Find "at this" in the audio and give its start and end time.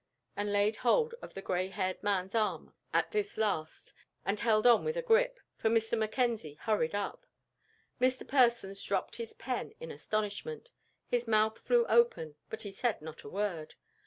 2.91-3.37